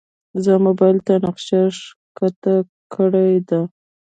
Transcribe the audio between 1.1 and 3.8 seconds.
نقشه ښکته کړې ده.